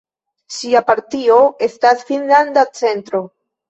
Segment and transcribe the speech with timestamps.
[0.55, 1.37] Ŝia partio
[1.69, 3.27] estas Finnlanda Centro.